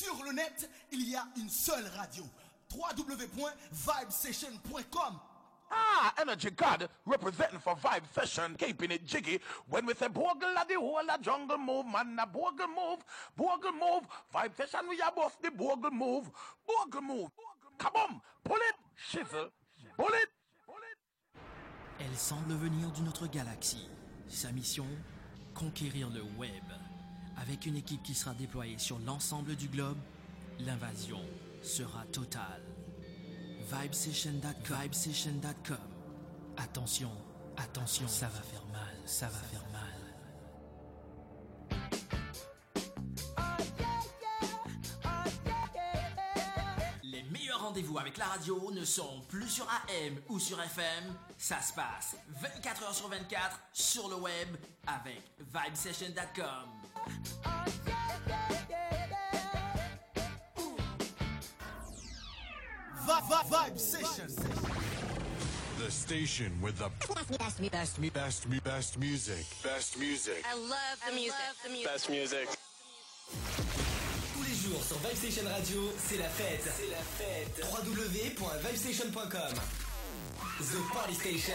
[0.00, 2.24] Sur le net, il y a une seule radio.
[2.74, 5.20] www.vibesession.com
[5.72, 9.38] Ah, Energy God representing for Vibe Session, keeping it jiggy.
[9.68, 13.04] When we say Bogle la the whole la jungle move, man, Bogle move,
[13.36, 14.04] Bogle move.
[14.34, 16.28] Vibe Session, we are both the Bogle move,
[16.66, 17.28] Bogle move.
[17.94, 19.50] On, pull it, shizzle,
[19.96, 20.28] pull it.
[22.00, 23.86] Elle semble venir d'une autre galaxie.
[24.28, 24.86] Sa mission
[25.54, 26.64] Conquérir le web.
[27.40, 29.98] Avec une équipe qui sera déployée sur l'ensemble du globe,
[30.60, 31.20] l'invasion
[31.62, 32.62] sera totale.
[33.72, 35.76] Vibesession.com.
[36.58, 37.10] Attention,
[37.56, 39.80] attention, ça va faire mal, ça va faire mal.
[47.02, 51.14] Les meilleurs rendez-vous avec la radio ne sont plus sur AM ou sur FM.
[51.38, 56.79] Ça se passe 24 heures sur 24 sur le web avec vibesession.com.
[63.06, 64.28] Vi- vi- Vibe Session.
[65.78, 69.46] The station with the best, best, best, best, best, best music.
[69.62, 70.44] Best music.
[70.44, 71.34] I love the music.
[71.64, 71.86] the music.
[71.92, 72.48] Best music.
[74.34, 76.62] Tous les jours sur Vibestation Radio, c'est la fête.
[76.76, 77.64] C'est la fête.
[77.72, 79.54] www.vibestation.com.
[80.60, 81.54] The Party Station.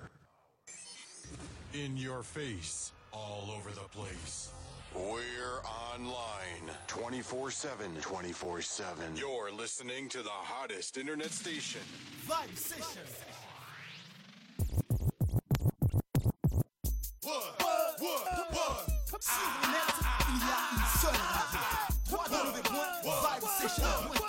[1.73, 4.51] in your face, all over the place.
[4.93, 5.61] We're
[5.93, 7.91] online 24 7.
[8.01, 9.15] 24 7.
[9.15, 11.79] You're listening to the hottest internet station.
[12.27, 13.01] Vibe Session.
[17.23, 17.61] What?
[17.61, 17.99] What?
[17.99, 18.53] What?
[18.53, 18.89] What?
[19.21, 19.93] Sur le net,
[20.29, 21.61] il y a une seule radio.
[22.09, 24.20] 3W.vibesession.com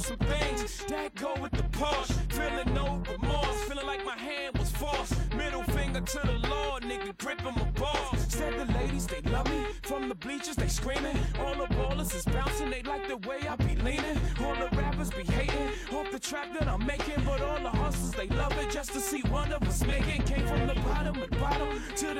[0.00, 2.14] some things, that go with the Porsche.
[2.32, 5.14] Feeling no remorse, feeling like my hand was forced.
[5.34, 8.26] Middle finger to the Lord, nigga, gripping my balls.
[8.28, 9.64] Said the ladies, they love me.
[9.82, 11.18] From the bleachers, they screaming.
[11.40, 14.18] All the ballers is bouncing, they like the way I be leaning.
[14.42, 17.19] All the rappers be hating off the track that I'm making.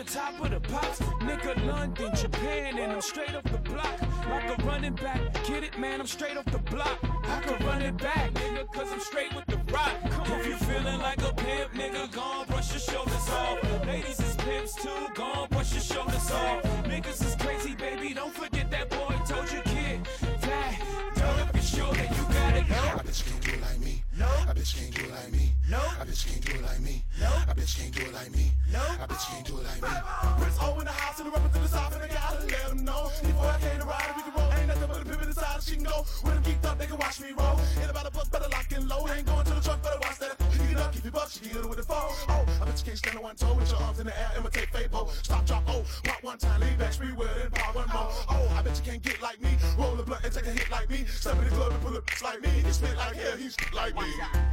[0.04, 1.00] The top of the pops.
[1.20, 4.00] Nigga, London, Japan, and I'm straight off the block.
[4.30, 5.20] Like a running back.
[5.46, 6.98] Get it, man, I'm straight off the block.
[7.24, 9.94] I can run it back, nigga, cause I'm straight with the rock.
[10.26, 13.86] If you feeling like a pimp, nigga, gon' brush your shoulders off.
[13.86, 16.62] Ladies is pimps too, gon' brush your shoulders off.
[16.84, 20.06] Niggas is crazy, baby, don't forget that boy told you, kid.
[20.40, 20.80] That,
[21.14, 23.00] turn up your shoulder, you gotta go.
[23.00, 24.02] A bitch can't do like me.
[24.18, 24.26] No.
[24.48, 25.49] A bitch can't do like me.
[25.70, 25.78] No.
[25.78, 27.04] A bitch can't do it like me.
[27.20, 27.30] No.
[27.46, 28.50] A bitch can't do it like me.
[28.72, 28.82] No.
[28.82, 29.88] A bitch can't do it like me.
[30.42, 32.68] Prince O in the house and the rapper to the south and I gotta let
[32.70, 33.06] them know.
[33.22, 34.52] Before I came to ride, we can roll.
[34.58, 36.02] Ain't nothing but a pivot inside she can go.
[36.22, 37.60] When I'm geeked up, they can watch me roll.
[37.78, 39.10] Ain't about a book, better lock and load.
[39.14, 40.18] Ain't going to the truck, better watch
[40.90, 42.10] You up, keep your buck, she get it with the phone.
[42.28, 44.32] Oh, I bet you can't stand on one toe with your arms in the air,
[44.36, 45.08] imitate Fabo.
[45.22, 48.10] Stop, drop, oh, pop one time, lean back, spree with it, pop one more.
[48.28, 49.50] Oh, I bet you can't get like me.
[49.78, 51.04] Roll a blunt and take a hit like me.
[51.04, 52.48] Step in the club and pull up like me.
[52.48, 54.10] He spit like hell, he's like me.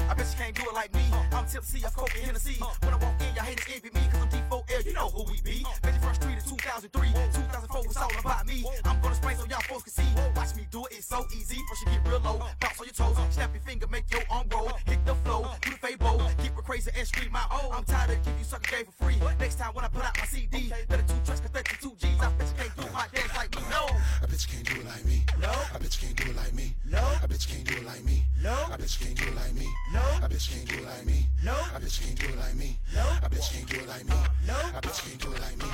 [0.09, 1.01] I bet you can't do it like me.
[1.31, 2.61] I'm tipsy, I'm coke and Hennessy.
[2.83, 5.41] When I walk in, y'all haters envy me, cause I'm D4L, you know who we
[5.41, 5.65] be.
[5.81, 8.63] Veggie First Street 2003, 2004 was all about me.
[8.85, 10.09] I'm gonna spray so y'all folks can see.
[10.35, 11.57] Watch me do it, it's so easy.
[11.67, 14.47] First you get real low, bounce on your toes, snap your finger, make your arm
[14.51, 14.71] roll.
[14.85, 17.71] Hit the flow, do the fabo, keep it crazy and scream my oh.
[17.73, 19.19] I'm tired of giving you sucker game for free.
[19.39, 22.19] Next time when I put out my CD, better two tracks, cause 32 G's.
[22.21, 23.83] I bet you can't do my dance like me, no.
[24.23, 25.23] A bitch can't do it like me.
[25.39, 25.49] No.
[25.49, 26.73] A bitch can't do it like me.
[26.89, 27.03] No.
[27.23, 28.23] A bitch can't do it like me.
[28.41, 28.51] No.
[28.71, 29.75] A bitch can't do it like me.
[29.93, 30.01] No.
[30.23, 31.27] A bitch can't do it like me.
[31.43, 31.53] No.
[31.75, 32.77] A bitch can't do it like me.
[32.95, 33.03] No.
[33.23, 34.13] A bitch can't do it like me.
[34.13, 34.53] Uh, no.
[34.77, 35.65] A bitch can't do it like me.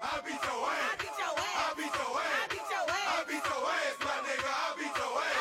[0.00, 0.82] Uh, I'll beat your ass.
[0.82, 1.62] I'll beat your ass.
[1.62, 2.42] I'll beat your ass.
[2.42, 3.06] I'll beat your ass.
[3.06, 4.50] I'll beat your ass, my nigga.
[4.50, 5.37] I'll beat your ass.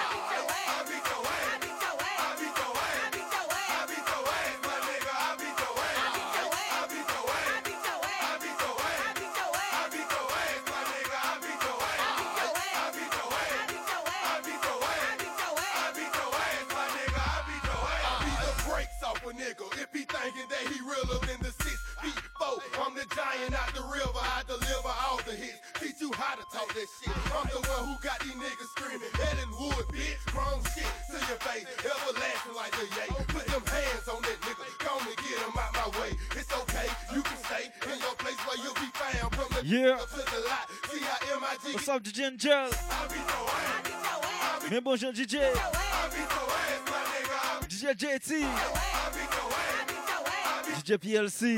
[39.69, 39.97] Yeah.
[41.73, 42.69] What's up, DJ Angel?
[44.71, 45.39] Meu bonjour, DJ.
[47.67, 48.45] DJ JT.
[50.77, 51.57] DJ PLC.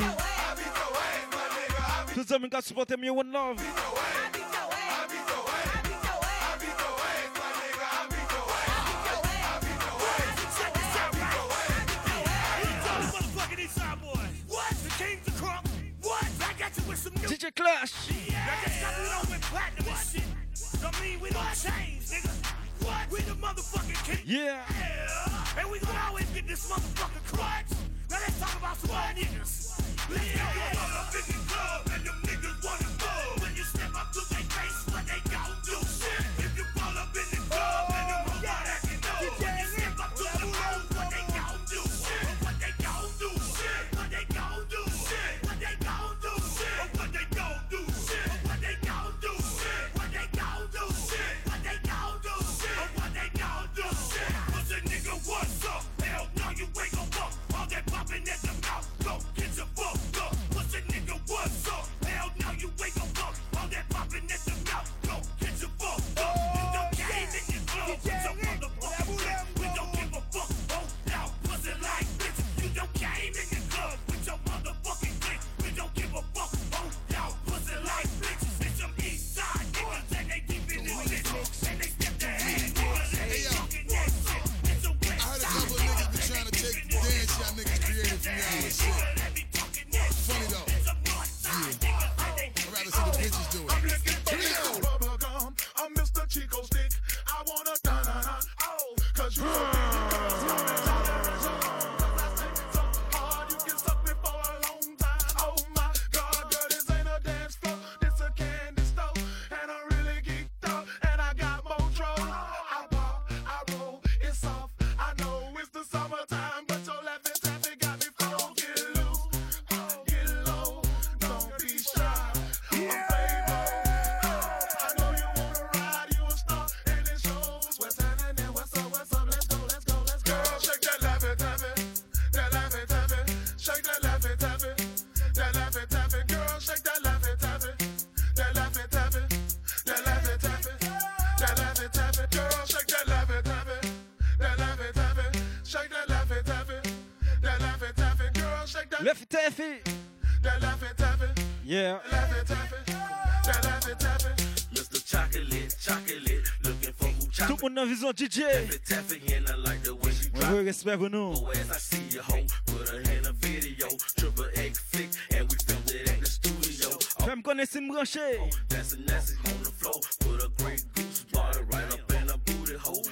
[2.15, 3.61] Tout os homens que suportam meu one love.
[17.41, 17.93] Major Clash.
[24.25, 24.59] Yeah.
[25.57, 26.07] And we Yeah.
[26.07, 27.08] always get this motherfucker.
[93.51, 94.08] do it.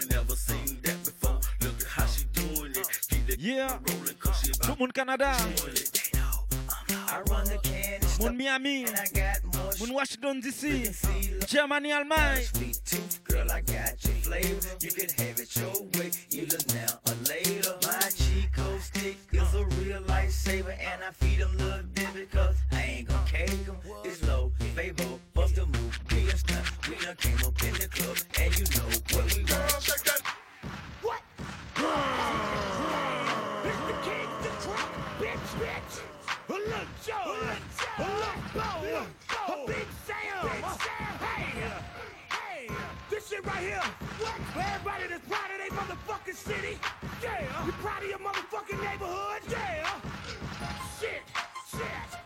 [0.10, 1.40] Never seen that before.
[1.62, 3.00] Look at how she doing it.
[3.10, 3.78] Keep the Yeah.
[3.88, 5.36] rolling, cause Tout le monde Canada.
[5.56, 5.76] doing.
[7.10, 8.86] I run the can Moun Miami.
[9.80, 10.92] Moun Washington DC.
[11.48, 12.44] Germany, Allemagne.
[14.28, 14.60] Flavor.
[14.82, 17.07] You can have it your way, either now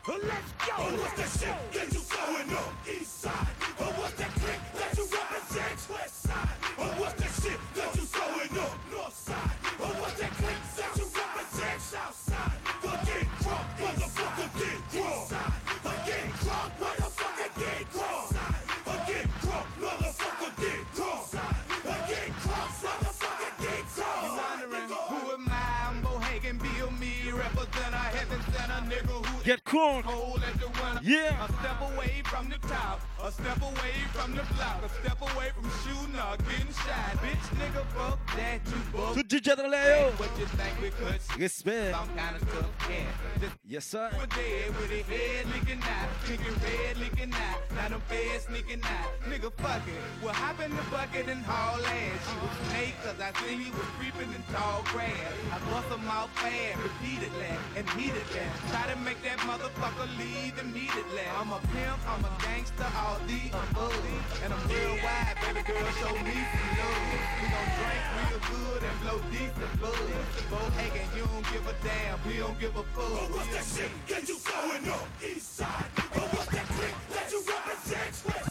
[0.08, 0.82] Let's go.
[0.82, 3.61] What's that shit that you going on east side?
[29.44, 31.00] Get winter.
[31.04, 31.46] Yeah.
[31.46, 35.50] A step away from the top, a step away from the block, a step away
[35.56, 37.18] from shooting or getting shot.
[37.22, 39.14] Bitch, nigga, fuck that, you.
[39.14, 40.12] Tout DJ dans les.
[40.18, 41.40] What you think we could see?
[41.40, 41.96] Respect.
[41.96, 43.08] Some kind of tough cat.
[43.40, 44.12] Just Yes, sir.
[44.20, 47.60] We're dead with a head licking out, thinking red licking out.
[47.76, 49.12] Now them feds sneaking out.
[49.24, 49.96] Nigga, fuck it.
[50.22, 52.20] Well, hop in the bucket and haul ass.
[52.28, 55.16] She was snake, cause I seen he was creeping in tall grass.
[55.52, 58.46] I bust him out fast, repeatedly, and heatedly.
[58.76, 61.26] Try to make that motherfucker leave immediately.
[61.40, 63.96] I'm a pimp, I'm a gangster, all the above.
[64.44, 67.08] And I'm real wide, baby girl, show me some love.
[67.40, 69.72] We gon' drink real good and blow decent
[71.16, 73.04] you don't give a damn, we don't give a fuck.
[73.06, 75.86] Oh, what's that shit that you going on east side?
[76.16, 78.51] Oh, what's that clique that you represent west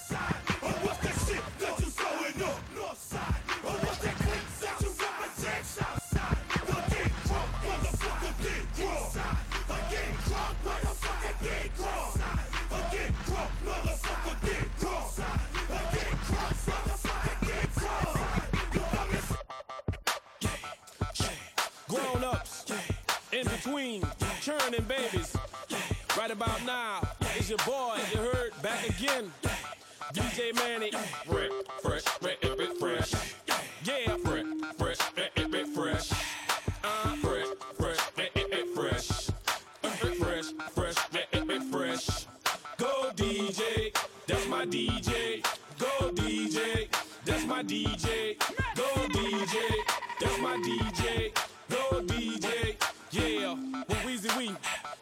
[23.62, 24.02] between,
[24.40, 25.36] churning babies.
[26.16, 27.00] Right about now,
[27.36, 29.30] it's your boy, you heard, back again.
[30.14, 30.92] DJ Mannie,
[31.26, 31.50] fresh,
[31.82, 33.12] fresh, fresh, fresh.
[33.84, 34.46] Yeah, fresh,
[34.78, 36.12] fresh, fresh, fresh, fresh.
[36.82, 38.30] Uh, fresh, fresh, fresh,
[38.74, 39.30] fresh.
[40.14, 42.26] Fresh, fresh.
[42.78, 43.94] Go DJ,
[44.26, 45.44] that's my DJ.
[45.78, 46.88] Go DJ,
[47.24, 48.36] that's my DJ,
[53.56, 53.82] yeah.
[53.88, 54.54] Well, Weezy Wee,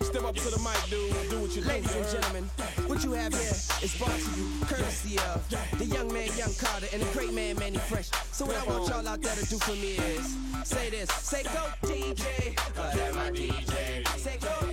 [0.03, 1.31] step up to the mic, dude.
[1.31, 1.69] Do what you do.
[1.69, 2.45] Ladies and gentlemen,
[2.87, 6.87] what you have here is brought to you courtesy of the young man, Young Carter,
[6.93, 8.11] and the great man, Mannie Fresh.
[8.33, 11.43] So what I want y'all out there to do for me is say this, say
[11.43, 14.07] go DJ, cause that's my DJ.
[14.19, 14.68] Say go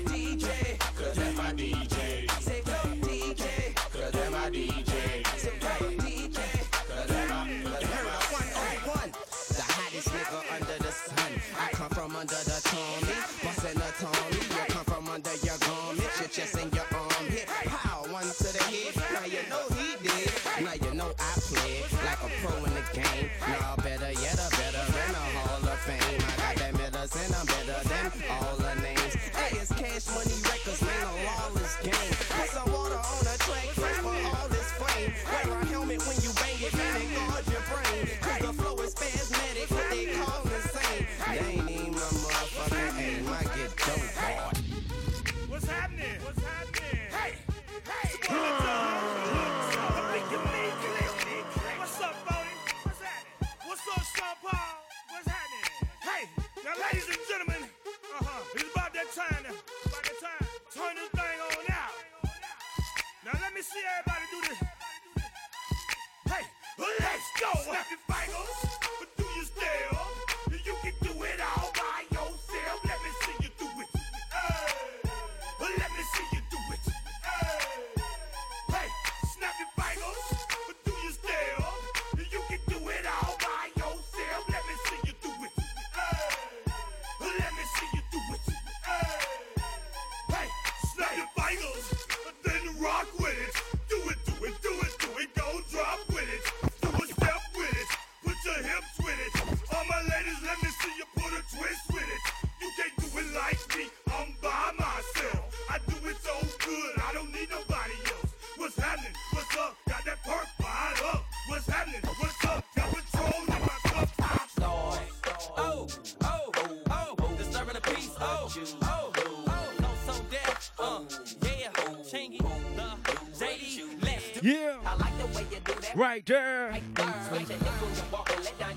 [116.23, 116.51] oh,
[116.89, 117.35] oh, oh.
[117.37, 119.73] Disturbing the peace, oh, oh, oh.
[119.79, 121.01] No, so that, uh,
[121.41, 121.71] yeah,
[122.03, 124.77] Chingy, the JD, let's Yeah.
[124.85, 125.95] I like the way you do that.
[125.95, 126.69] Right there.
[126.69, 127.13] Right there.
[127.29, 127.49] Switch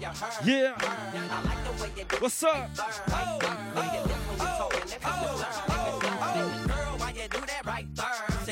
[0.01, 0.15] your.
[0.45, 0.75] Yeah.
[0.79, 2.55] I like the way you do What's up?
[2.55, 3.17] Right there.
[3.17, 3.39] Oh,
[4.41, 4.71] oh, oh,
[5.05, 6.67] oh, oh.
[6.67, 7.87] Girl, why you do that right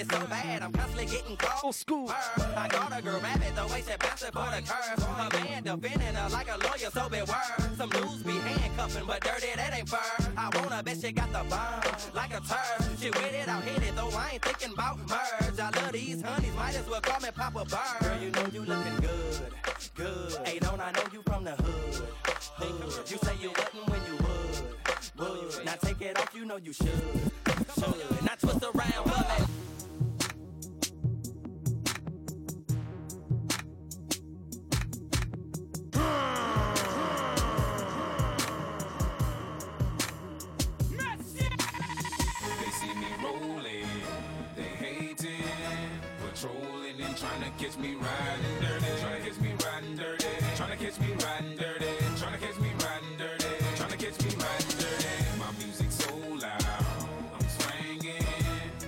[0.05, 1.61] so bad, I'm constantly getting called.
[1.64, 2.11] Old school.
[2.11, 5.03] I got a girl rabbit, the way she bouncing for the curve.
[5.03, 7.65] Her man defending her like a lawyer, so beware.
[7.77, 10.33] Some dudes be handcuffing, but dirty, that ain't fur.
[10.35, 11.83] I wanna bitch, she got the bomb,
[12.15, 12.99] like a turd.
[12.99, 15.61] She with it, I'll hit it, though I ain't thinking about merge.
[15.61, 18.01] I love these honeys, might as well call me Papa Bird.
[18.01, 19.53] Girl, you know you looking good,
[19.95, 20.47] good.
[20.49, 22.09] Hey, don't I know you from the hood?
[22.57, 23.11] Hood.
[23.11, 25.65] You say you wouldn't when you would, would.
[25.67, 28.23] Now take it off, you know you should, should.
[28.25, 29.56] Now twist around, for
[47.37, 50.70] patrolling and trying to catch me riding dirty, trying to catch me riding dirty, trying
[50.70, 54.31] to catch me riding dirty, trying to catch me riding dirty, trying to catch me
[54.31, 55.38] riding dirty.
[55.38, 56.64] My music so loud,
[57.35, 58.27] I'm swinging.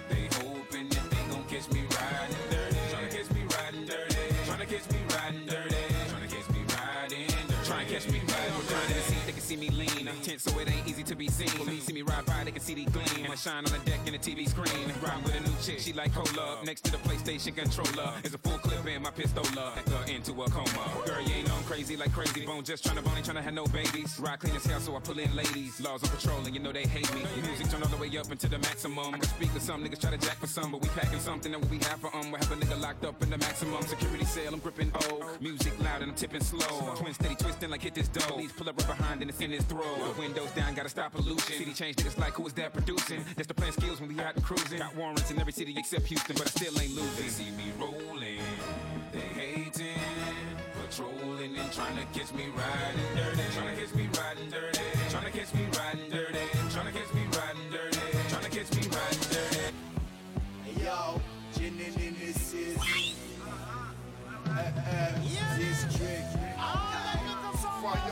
[0.08, 4.16] They hoping that they gon' catch me riding dirty, trying to catch me riding dirty,
[4.46, 8.06] trying to catch me riding dirty, trying to catch me riding dirty, trying to catch
[8.08, 9.00] me riding dirty.
[9.08, 11.48] See, they can see me lean, tense so it ain't easy to be seen.
[11.58, 12.27] When me see me ride
[12.74, 13.31] can gleam.
[13.31, 14.92] I shine on the deck in the TV screen.
[15.02, 16.59] Ride with a new chick, she like cola.
[16.64, 19.74] Next to the PlayStation controller is a full clip in my pistola.
[19.74, 20.85] Back her into a coma.
[21.07, 22.64] Girl, you ain't on crazy like crazy bone.
[22.64, 24.18] Just tryna bone, ain't tryna have no babies.
[24.20, 25.81] Ride clean as hell, so I pull in ladies.
[25.81, 27.22] Laws on patrol, and you know they hate me.
[27.42, 29.14] Music turn all the way up into the maximum.
[29.14, 31.52] I can speak with some niggas try to jack for some, but we packing something
[31.52, 32.31] that we have for um.
[32.31, 34.52] We have a nigga locked up in the maximum security cell.
[34.52, 35.37] I'm gripping O.
[35.40, 36.94] Music loud and I'm tipping slow.
[36.96, 38.26] Twin steady twisting like hit this dough.
[38.28, 39.85] Police pull up right behind and it's in his throat.
[40.14, 41.57] The windows down, gotta stop pollution.
[41.57, 43.25] City change niggas like who is that producing?
[43.37, 44.79] That's the plan skills when we out and cruising.
[44.79, 47.25] Got warrants in every city except Houston, but I still ain't losing.
[47.25, 48.42] They see me rolling,
[49.12, 49.99] they hating,
[50.75, 53.42] patrolling and trying to catch me riding dirty.
[53.55, 54.81] Trying to catch me riding dirty.
[55.09, 56.38] Trying to catch me riding dirty.
[56.71, 57.99] Trying to catch me riding dirty.
[58.29, 59.75] Trying to catch me riding dirty.
[60.64, 61.21] Hey, yo,
[61.55, 62.14] Jinin in
[62.77, 63.79] uh-huh.
[64.47, 65.59] uh-huh.
[65.59, 66.79] this trick city.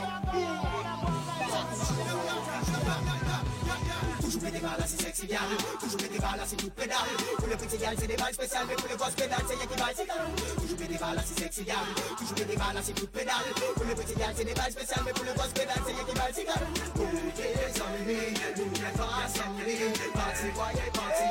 [0.07, 0.66] FF District.
[4.37, 5.39] Toujours des balles, c'est sexy gal
[5.79, 6.97] Toujours des balles, c'est tout pédale.
[7.37, 9.79] Pour les petits gars, c'est des balles spéciales Mais pour les pédales, c'est y'a qui
[9.79, 11.75] balle, c'est Toujours des balles, c'est sexy gal
[12.19, 13.47] Toujours des balles, c'est tout pédale.
[13.73, 16.03] Pour les petits gars, c'est des balles spéciales Mais pour les grosses pédales, c'est y'a
[16.03, 16.45] qui balle, c'est
[20.13, 21.23] Parti, voyez, parti,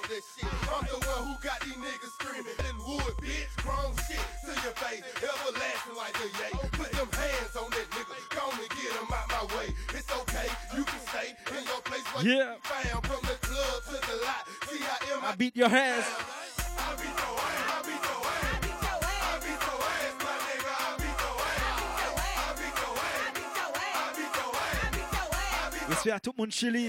[0.00, 0.48] how talk that shit.
[0.70, 3.50] I'm the one who got these niggas screaming in wood, bitch.
[3.62, 5.02] Grown shit to your face.
[5.20, 6.52] Everlasting like the yay.
[6.72, 8.16] Put them hands on that nigga.
[8.30, 9.68] Go on and get him out my way.
[9.94, 10.48] It's okay.
[10.76, 12.04] You can stay in your place.
[12.14, 12.54] Where Yeah.
[12.54, 14.42] you found from the club to the lot.
[14.68, 16.06] See how am I beat your ass.
[16.06, 17.68] I beat your ass.
[17.70, 18.40] I beat your ass.
[18.40, 19.20] I beat your ass.
[19.20, 20.74] I beat your ass, my nigga.
[20.80, 21.60] I beat your ass.
[21.60, 23.20] I beat your ass.
[23.20, 24.00] I beat your ass.
[24.00, 24.80] I beat your ass.
[24.80, 25.90] I beat your ass.
[25.90, 26.88] Respect à tout le monde Chili,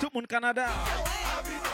[0.00, 0.66] tout le monde Canada,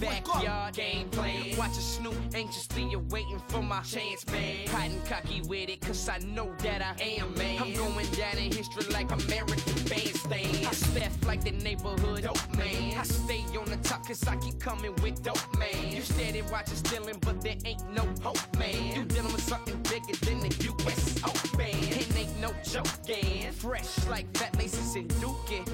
[0.00, 1.56] backyard game playing.
[1.56, 4.66] Watching Snoop anxiously awaiting for my chance, man.
[4.68, 7.62] Hiding cocky with it, cause I know that I am, man.
[7.62, 9.74] I'm going down in history like American
[10.42, 10.66] bandstand.
[10.66, 12.98] I step like the neighborhood dope man.
[12.98, 15.92] I stay on the top, cause I keep coming with dope, man.
[15.92, 18.94] You steady watching stealing, but there ain't no hope, man.
[18.94, 21.74] You dealing with something bigger than the USO band.
[21.74, 23.50] It ain't no joke, yeah.
[23.50, 25.10] Fresh like fat laces and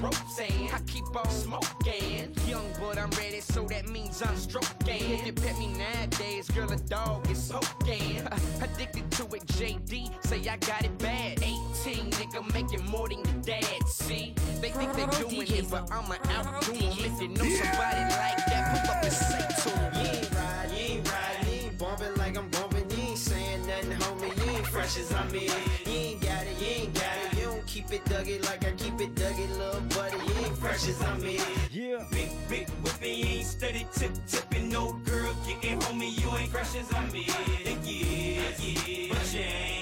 [0.01, 2.33] ropes, and I keep on smoking.
[2.47, 5.11] Young, but I'm ready, so that means I'm stroking.
[5.11, 8.27] If you pet me nowadays, girl, a dog is smoking.
[8.27, 11.41] Uh, addicted to it, JD, say I got it bad.
[11.41, 13.87] 18, nigga, making more than your dad.
[13.87, 16.91] See, they think they doing it, but I'ma outdo 'em.
[17.07, 19.93] If you know somebody like that, pull up and say to 'em.
[19.93, 22.89] You ain't ride, you ain't ride, you ain't bumping like I'm bumping.
[22.91, 24.31] You ain't saying nothing, homie.
[24.37, 25.41] You ain't fresh as I'm in.
[25.85, 27.37] You ain't got it, you ain't got it.
[27.37, 30.17] You don't keep it duggy like I keep it duggy, little buddy.
[30.17, 31.41] You ain't fresh as I'm in.
[31.71, 32.03] Yeah.
[32.11, 34.69] Big, big whipping, you ain't steady tip tipping.
[34.69, 37.23] No girl getting homie, you ain't fresh as I'm in.
[37.23, 39.17] Yeah, yeah, but you ain't, you ain't.
[39.27, 39.76] Shout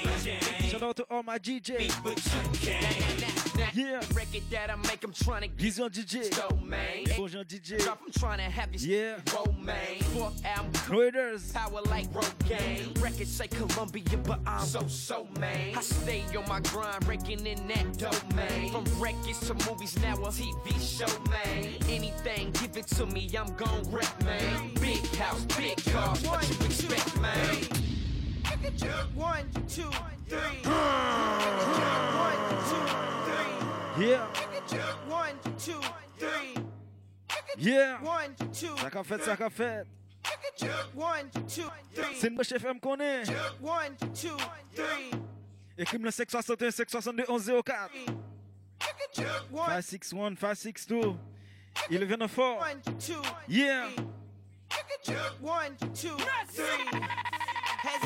[0.86, 1.92] out to all my DJ.
[2.04, 3.76] But you can't.
[3.76, 3.96] Yeah.
[4.14, 6.30] Record that I make, I'm trying to Vision DJ.
[6.36, 7.04] go, man.
[7.18, 7.84] Bonjour DJ.
[7.84, 9.18] Drop, I'm trying to have this Yeah.
[9.34, 10.02] Romaine.
[10.14, 11.52] Fuck album, Raiders.
[11.52, 12.94] power like road game.
[13.00, 15.76] Records say Columbia, but I'm so, so, man.
[15.76, 18.70] I stay on my grind, raking in that dope, man.
[18.72, 21.74] From records to movies, now a TV show, man.
[21.90, 24.72] Anything, give it to me, I'm gon' wreck, man.
[24.76, 27.95] Big house, big cars, what you expect, man?
[29.16, 29.90] One, two,
[30.28, 30.62] three.
[33.98, 34.28] Yeah.
[35.08, 35.80] One, two,
[36.20, 36.56] three.
[37.58, 37.98] Yeah.
[38.04, 39.86] One, two, Ça qu'a fait, ça qu'a fait.
[40.96, 42.16] one, two, three.
[42.20, 43.24] C'est bouche FM qu'on est.
[43.62, 44.38] One, two,
[44.76, 45.12] three.
[45.78, 47.90] Écris le 561 562 1104.
[48.80, 51.16] 561 562
[51.90, 52.58] 1104.
[52.58, 53.88] One, two, Yeah.
[55.42, 56.18] one, two,
[56.54, 57.00] three.
[57.86, 58.02] Has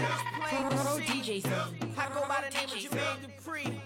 [0.51, 1.43] it plain to see?
[1.97, 3.79] I go by the name of Jermaine Dupri.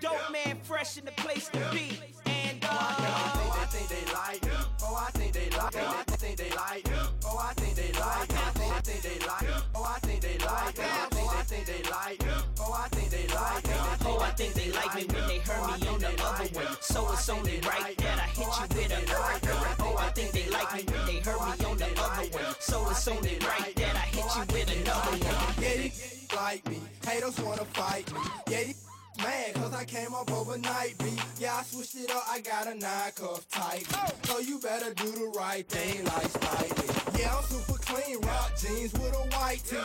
[0.00, 1.98] Dope man, fresh in the place to be.
[2.26, 4.40] And uh, I think they like.
[4.82, 5.76] Oh, I think they like.
[5.76, 6.88] I think they like.
[7.24, 8.32] Oh, I think they like.
[8.32, 9.46] I think they like.
[9.74, 10.84] Oh, I think they like me.
[10.84, 12.29] I think I think they like
[14.40, 16.66] think they like me when they heard me on the other way.
[16.80, 19.76] So it's only right that I hit you with another.
[19.80, 22.44] Oh, I think they like me when they heard me on the other way.
[22.58, 25.60] So it's only right that I hit you with another one.
[25.60, 26.80] Yeah, these like me.
[27.04, 28.20] Haters wanna fight me.
[28.48, 28.82] Yeah, these
[29.18, 31.04] mad cause I came up overnight, B.
[31.38, 33.84] Yeah, I switched it up, I got a nine cuff tight.
[34.24, 37.20] So you better do the right thing like Spike Lee.
[37.20, 39.76] Yeah, I'm super clean, rock jeans with a white tee.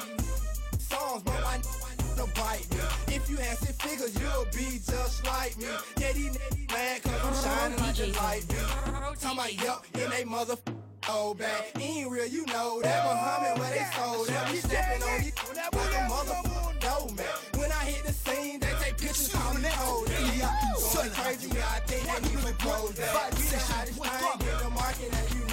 [0.80, 1.44] Songs, but
[2.18, 3.16] to bite me.
[3.16, 5.68] If you had six figures, you'll be just like me.
[5.98, 6.38] Yeah, these
[6.72, 8.46] mad cause I'm shining like a light.
[9.20, 10.56] Talking about yup, in they mother
[11.10, 11.64] oh bag.
[11.80, 14.52] Ain't real, you know that Muhammad where they sold that.
[14.52, 17.26] We stepping on these like a motherfucking dough man.
[17.60, 19.70] When I hit the scene, they take pictures of me.
[20.38, 20.52] Yeah,
[20.94, 23.36] going crazy, I think need to close that.
[23.38, 25.45] We the hottest thing in the market, and you that.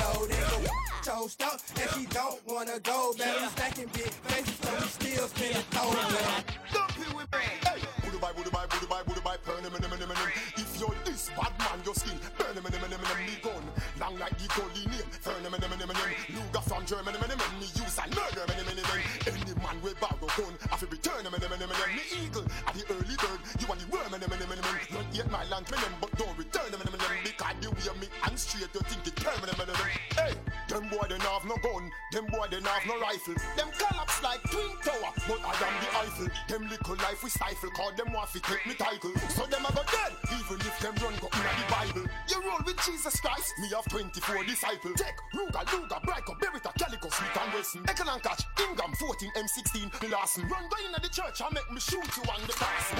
[1.03, 3.41] Toast up, and she don't wanna go back.
[3.41, 6.47] We stacking big faces, so we still spinning toes back.
[6.73, 7.43] Dump it with me.
[7.67, 10.31] Hey, Buddha bye, Buddha bye, Buddha bye, Buddha bye, burn him, him, him, him, him.
[10.55, 13.65] If you're this bad man, your skin, burn him, him, him, him, him, me gun.
[13.99, 16.11] Long like the gully name, burn him, him, him, him, him.
[16.39, 19.01] Luger from Germany, him, him, him, me use and murder him, him, him, him.
[19.27, 21.91] Any man with borrow gun, I feel return him, him, him, him, him.
[21.99, 24.79] Me eagle, at the early bird, you want the worm, him, him, him, him, him.
[24.95, 27.13] Not yet my land, him, but don't return him, him, him, him.
[27.27, 29.91] Because the way me and straight, you think it turn him, him, him, him.
[30.15, 30.35] Hey,
[30.73, 33.35] them boy, they have no gun, them boy, they have no rifle.
[33.57, 36.29] Them collapse like twin tower, but I am the Eiffel.
[36.49, 39.13] Them little life we stifle, call them want take me title.
[39.29, 42.09] So them a go dead, even if them run go in the Bible.
[42.29, 44.97] You roll with Jesus Christ, me have 24 disciples.
[44.97, 47.85] Take Ruger, Luga, Brico, Beretta, Calico, Smith and.
[47.85, 50.49] Eckel and Catch, Ingram, 14, M16, the Larson.
[50.49, 52.99] Run go in the church and make me shoot you on the person.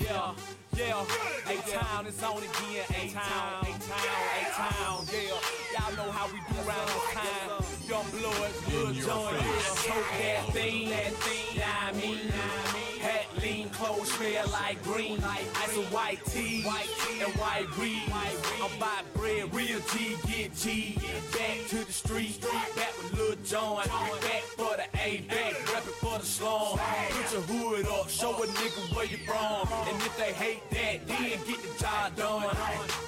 [0.00, 0.34] Yeah,
[0.76, 1.04] yeah.
[1.46, 2.86] A-Town is on again.
[2.90, 5.06] A-Town, A-Town, A-Town.
[5.12, 5.38] Yeah,
[5.78, 7.50] y'all know how we do around this time.
[7.88, 9.44] Young bloods, good joint.
[9.84, 11.62] Choke that thing, that thing.
[11.62, 12.18] I mean,
[13.00, 15.22] hat lean, clothes smell like green.
[15.22, 16.64] Ice and white tea,
[17.20, 18.02] and white weed.
[18.10, 20.96] I'm buy bread, real G, get G.
[21.32, 22.40] Back to the street,
[22.74, 23.86] back with Lil Jon.
[23.86, 26.78] Back for the A, back reppin' for the slum.
[26.78, 29.68] Put your hood up, show a nigga where you from.
[29.88, 33.03] And if they hate that, then get the job done.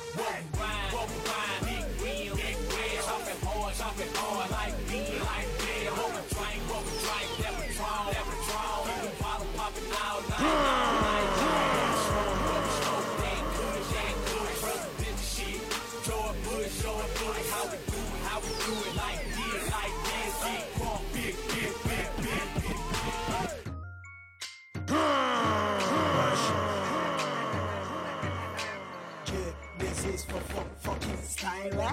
[31.66, 31.90] Yeah,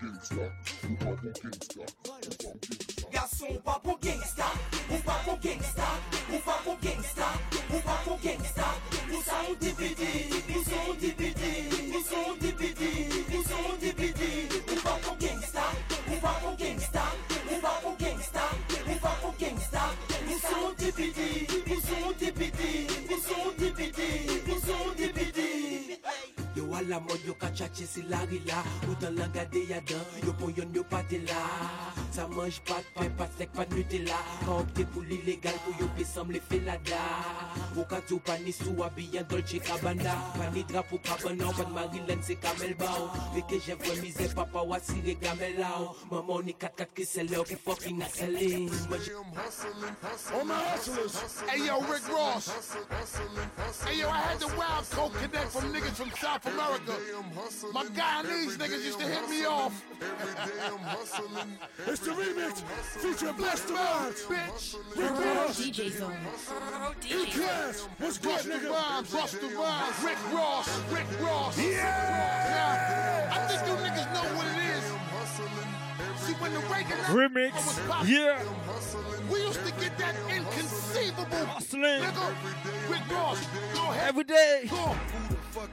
[0.00, 0.50] this is for
[1.00, 2.56] fuck fucking Skyra.
[3.12, 4.46] Garçon, pas pour gangsta,
[4.90, 5.82] ou pas pour gangsta,
[6.32, 7.28] ou pas pour gangsta,
[7.70, 8.64] ou pas pour gangsta.
[9.08, 10.04] Nous sommes DVD,
[10.48, 11.42] nous sommes DVD,
[11.92, 12.82] nous sommes DVD,
[13.30, 14.22] nous sommes DVD.
[14.72, 15.62] Ou pas pour gangsta,
[16.08, 17.02] ou pas pour gangsta,
[17.50, 18.42] ou pas pour gangsta,
[18.88, 19.82] ou pas pour gangsta.
[20.26, 24.02] Nous sommes DVD, nous sommes DVD, nous sommes DVD,
[24.46, 25.15] nous sommes DVD.
[26.76, 28.18] Yo à la yo ka tchatche si la.
[28.18, 31.96] Rila Ou dans la gade ya dan, yo pon yon yo pa te la.
[32.16, 32.22] De
[32.94, 34.14] pain, pas de sec, pas de Nutella.
[34.44, 36.96] Quand opte pour l'illégal, pour yo pe semble fait la da
[37.76, 41.64] Ou ka tou pa ni sou en Dolce Gabbana Pas ni drapeau, pas banan, pas
[41.64, 43.10] de Maryland, c'est Kamel Bao
[43.48, 47.44] que j'ai vrai misère, papa wa sire gamel lao Maman ni 4-4 qui c'est l'heure
[47.44, 48.70] qui fucking a selling
[50.34, 51.42] All my hustlers.
[51.48, 52.48] Hey yo, Rick Ross.
[53.86, 56.65] Hey yo, I had the wild coke connect from niggas from South America.
[57.72, 59.84] My Guyanese niggas used to hit me off.
[61.86, 62.62] It's the remix
[63.00, 64.76] featuring Bless the Minds, bitch.
[64.96, 65.60] Rick Ross.
[65.60, 66.12] DJ Zone.
[67.08, 67.88] E-Class.
[67.98, 68.70] What's good, Busta nigga?
[68.70, 71.58] Rhymes, Busta Rhymes, Rick Ross, Rick Ross.
[71.58, 73.05] Yeah!
[76.50, 77.52] Remix.
[77.54, 78.42] was popping, Yeah.
[79.30, 81.82] we used to get that inconceivable Hustling.
[82.02, 82.90] nigga.
[82.90, 83.38] Rick Ross,
[83.74, 84.08] go ahead.
[84.08, 84.66] Every day.
[84.70, 84.94] Go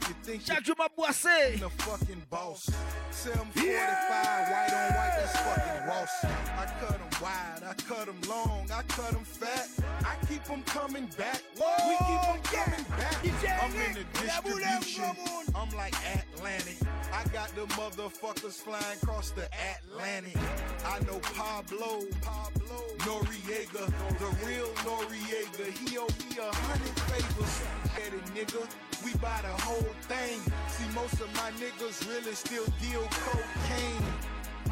[0.07, 1.57] you think Shout you my boy say.
[1.57, 2.69] the fucking boss.
[3.12, 6.23] 745 white on white, that's fucking Ross.
[6.23, 9.67] I cut them wide, I cut them long, I cut them fat.
[10.03, 11.41] I keep them coming back.
[11.55, 13.17] we keep them coming back.
[13.63, 15.15] I'm in the distribution.
[15.55, 16.77] I'm like Atlantic.
[17.13, 20.38] I got the motherfuckers flying across the Atlantic.
[20.86, 23.86] I know Pablo, Pablo, Noriega,
[24.19, 25.65] the real Noriega.
[25.79, 27.55] He owe me a hundred favors.
[27.95, 28.67] Get it, nigga.
[29.05, 30.39] We buy the whole thing.
[30.67, 34.03] See, most of my niggas really still deal cocaine.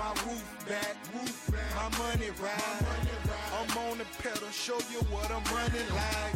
[0.02, 1.70] My roof back, roof back.
[1.78, 2.86] My money ride.
[3.54, 6.34] I'm on the pedal, show you what I'm running like.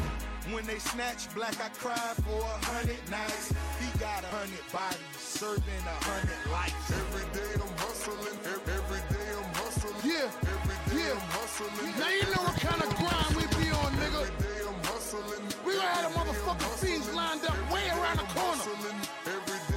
[0.53, 3.49] When they snatch black, I cry for a hundred nights.
[3.81, 6.77] He got a hundred bodies, serving a hundred lives.
[6.93, 9.97] Every day I'm hustling, every day I'm hustling.
[10.05, 11.17] Yeah, every day yeah.
[11.17, 11.89] I'm hustling.
[11.97, 14.29] Now you know what kind of grind we be on, nigga.
[14.29, 15.41] Every day I'm hustling.
[15.65, 18.45] We gonna have the motherfucking fiends lined up way around the corner.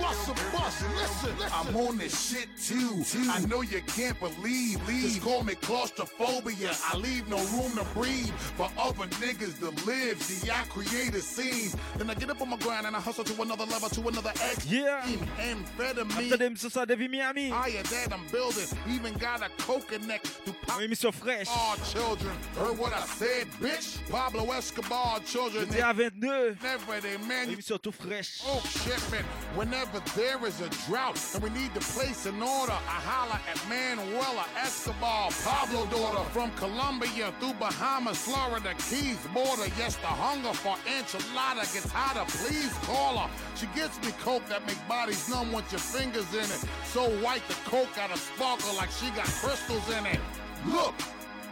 [0.09, 1.53] Bust a bust, listen, listen.
[1.53, 3.05] I'm on this shit too.
[3.31, 4.81] I know you can't believe.
[4.87, 6.71] Just call me claustrophobia.
[6.91, 10.23] I leave no room to breathe for other niggas to live.
[10.23, 11.79] See, I create a scene.
[11.99, 14.31] Then I get up on my grind and I hustle to another level, to another
[14.31, 14.65] X.
[14.65, 15.03] Yeah.
[15.43, 16.33] Amphetamine.
[16.33, 17.51] Attendez, ce soir, David Miami.
[17.51, 18.67] Higher that I'm building.
[18.89, 20.81] Even got a coconut to pop.
[20.81, 21.49] Émission fraîche.
[21.51, 22.35] All children.
[22.57, 23.99] Heard what I said, bitch?
[24.11, 25.67] Pablo Escobar children.
[25.67, 26.57] Jeudi à 22.
[26.63, 27.51] Never they man.
[27.51, 28.41] Émission tout fraîche.
[28.47, 29.27] Oh shipment.
[29.55, 33.59] Whenever there is a drought and we need to place an order, I holla at
[33.69, 39.67] Manuela Escobar, Pablo daughter from Colombia through Bahamas, Florida, Keys border.
[39.79, 42.25] Yes, the hunger for enchilada gets hotter.
[42.29, 43.31] Please call her.
[43.57, 46.65] She gets me coke that make bodies numb with your fingers in it.
[46.85, 50.21] So white the coke got a sparkle like she got crystals in it.
[50.67, 50.95] Look.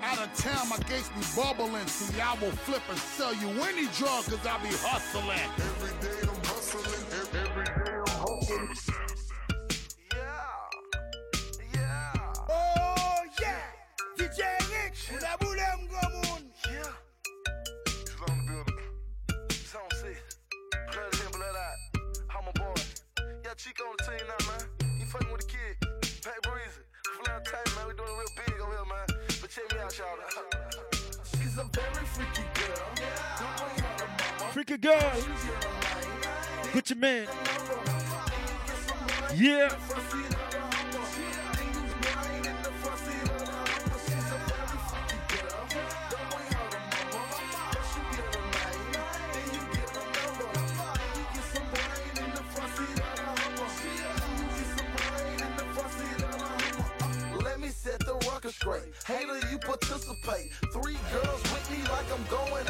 [0.03, 1.87] Out of town, my gates be bubbling.
[1.87, 5.41] See, I will flip and sell you any drug, cause I be hustling.
[5.59, 6.36] Every day
[8.47, 8.69] day I'm.
[12.49, 13.59] Oh yeah.
[14.39, 14.59] Yeah.
[15.09, 15.23] He's
[22.47, 22.75] a boy.
[23.45, 24.63] Yeah, Chico on the team now, man.
[24.99, 25.77] You fucking with the kid.
[26.23, 26.83] Pat Breezy.
[27.23, 27.85] Flying tight, man.
[27.89, 29.07] We doing real big over here, man.
[29.41, 30.19] But check me out, y'all.
[31.25, 32.87] She's a very freaky girl.
[33.41, 34.53] Mama.
[34.53, 35.13] Freaky girl.
[36.73, 37.27] Put your man.
[39.37, 39.69] Yeah.
[59.07, 60.53] Hater, you participate.
[60.73, 62.66] Three girls with me like I'm going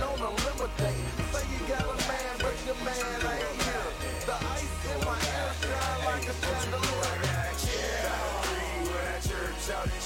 [6.42, 9.20] shine like a chandelier.
[9.22, 10.04] Church out in church,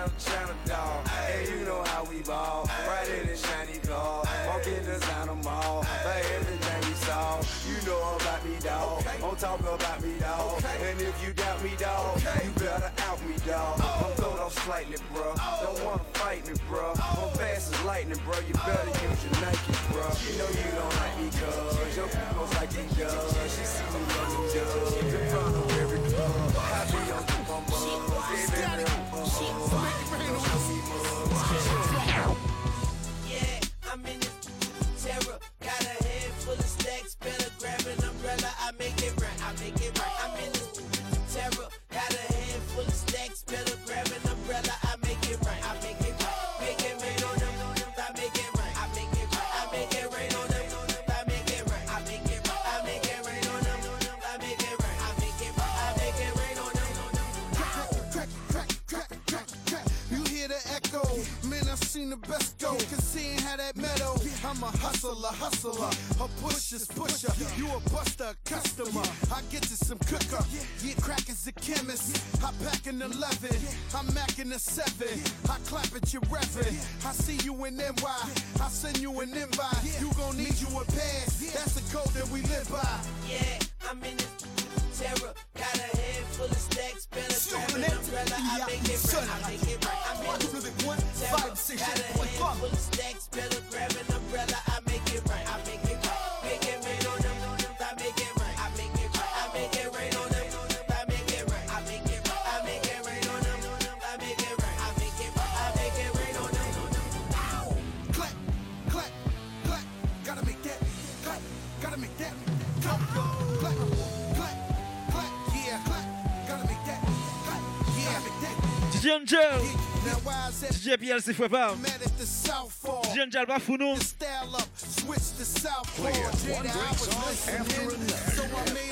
[0.00, 1.06] I'm China dog.
[1.28, 2.64] And you know how we ball.
[2.88, 4.24] Right in the shiny car.
[4.46, 5.82] Walk in designer mall.
[5.82, 7.36] For everything you saw.
[7.68, 9.04] You know about me, dog.
[9.20, 10.64] Don't talk about me, dog.
[10.88, 13.78] And if you doubt me, dog, you better out me, dog.
[13.78, 15.34] I'm throwed off slightly, bro.
[15.60, 16.92] Don't wanna fight me, bro.
[16.96, 18.38] I'm fast as lightning, bro.
[18.48, 20.08] You better use your Nike, bro.
[20.24, 21.96] You know you don't like me, cuz.
[21.96, 23.69] Your people's like he does.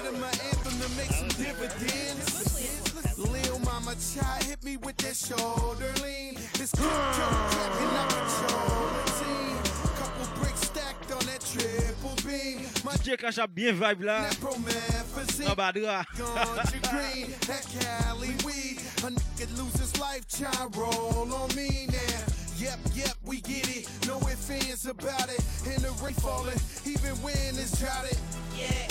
[0.09, 3.19] Him an anthem to make some dividends.
[3.19, 6.35] Lil Mama Chai hit me with that shoulder lean.
[6.55, 6.81] This kick
[7.17, 8.89] jump jacking up control
[9.19, 9.57] team.
[9.99, 12.67] Couple bricks stacked on that triple beam.
[12.85, 15.47] My DJ Kasha bien vibe la promethazine.
[15.47, 16.05] Nan ah, badra
[16.91, 18.79] green, that Cali weed.
[19.05, 21.48] A nigga lose his life, try roll on
[25.67, 26.57] And the rain falling,
[26.87, 28.17] even when it's jotted.
[28.57, 28.88] Yeah,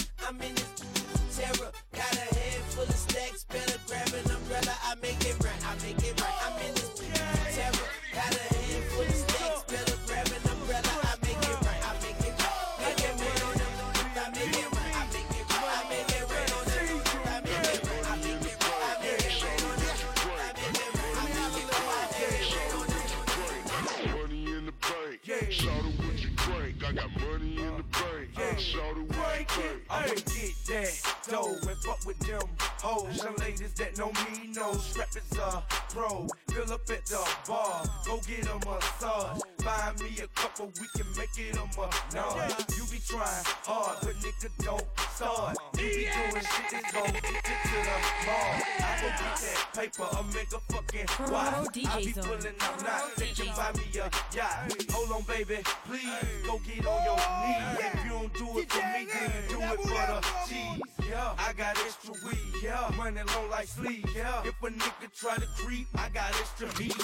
[51.25, 51.47] why.
[51.47, 54.91] I be DJs pulling up now, they can buy me a yacht.
[54.91, 56.09] Hold on, baby, please
[56.45, 57.79] go get on your knees.
[57.79, 60.81] If you don't do it for me, then you do it for the cheese.
[61.09, 62.37] Yeah, I got extra weed.
[62.61, 64.05] Yeah, money long like sleep.
[64.15, 66.97] Yeah, if a nigga try to creep, I got extra heat.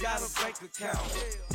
[0.00, 1.00] Got a bank account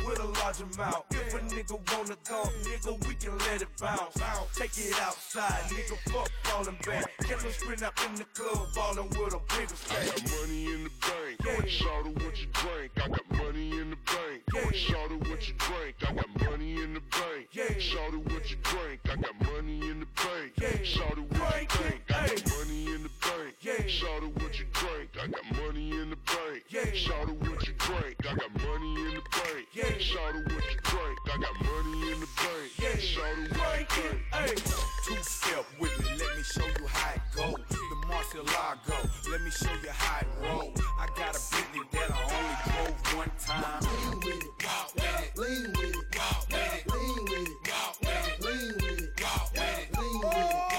[0.06, 1.04] with a large amount.
[1.10, 4.14] If a nigga wanna go, nigga, we can let it bounce.
[4.54, 7.10] Take it outside, nigga, fuck falling back.
[7.26, 10.06] Get a sprint up in the club, ballin' with a bigger I stack.
[10.06, 11.40] got money in the bank.
[11.44, 12.03] Yeah.
[12.04, 12.92] Shout out what you drink.
[12.96, 14.42] I got money in the bank.
[14.52, 14.70] Yeah.
[14.72, 15.96] Shout out what you drink.
[16.06, 17.48] I got money in the bank.
[17.52, 17.78] Yeah.
[17.78, 19.00] Shout out what you drink.
[19.10, 20.52] I got money in the bank.
[20.60, 20.82] Yeah.
[20.82, 22.02] Shout out what you drink.
[22.10, 23.23] I got money in the bank.
[23.60, 23.86] Yeah.
[23.86, 25.10] Shout out what you drink.
[25.22, 26.64] I got money in the bank.
[26.68, 26.92] Yeah.
[26.92, 28.16] Shout out what you drink.
[28.20, 29.66] I got money in the bank.
[29.72, 29.98] Yeah.
[29.98, 31.18] Shout out what you drink.
[31.26, 32.70] I got money in the bank.
[32.80, 32.96] Yeah.
[32.98, 34.62] Shout out what you drink.
[35.04, 37.56] Two step with me, let me show you how it go.
[37.68, 40.72] The Marcelago, let me show you how it roll.
[40.98, 43.82] I got a Bentley that I only drove one time.
[43.82, 47.56] Lean with it, walk with it, lean with it, walk with it, lean with it,
[47.68, 50.73] walk with it, lean with it, walk with it, lean with it, walk with it,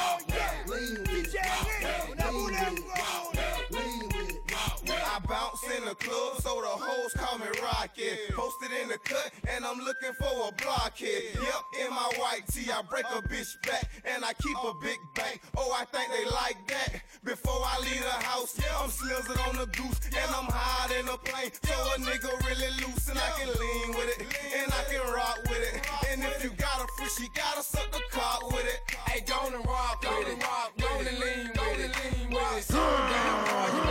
[5.35, 8.31] bounce in the club, so the hoes call me Rocket.
[8.31, 11.35] Posted in the cut, and I'm looking for a blockhead.
[11.35, 14.99] Yep, in my white tee, I break a bitch back, and I keep a big
[15.13, 15.41] bank.
[15.57, 17.01] Oh, I think they like that.
[17.23, 21.17] Before I leave the house, I'm slizzing on the goose, and I'm high in the
[21.17, 21.51] plane.
[21.63, 24.21] So a nigga really loose and I can lean with it.
[24.55, 25.81] And I can rock with it.
[26.11, 28.79] And if you got a free, she gotta suck the cock with it.
[29.07, 30.39] Hey, go and rock with it.
[30.77, 32.29] Go and lean with it.
[32.29, 32.63] With it.
[32.63, 33.84] So damn hard,